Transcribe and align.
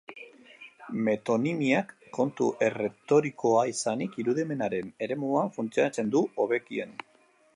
Metonimiak, 1.07 1.91
kontu 2.17 2.47
erretorikoa 2.69 3.67
izanik, 3.73 4.17
irudimenaren 4.23 4.91
eremuan 5.09 5.55
funtzionatzen 5.59 6.13
du 6.17 6.25
hobekien. 6.45 6.99